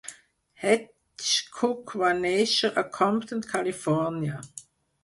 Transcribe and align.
Hedgecock 0.63 1.93
va 2.05 2.09
néixer 2.25 2.73
a 2.85 2.87
Compton, 2.99 3.47
Califòrnia. 3.55 4.43